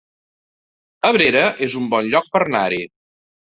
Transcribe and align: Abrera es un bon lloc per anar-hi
Abrera 1.09 1.45
es 1.67 1.77
un 1.83 1.87
bon 1.93 2.11
lloc 2.17 2.35
per 2.35 2.45
anar-hi 2.49 2.83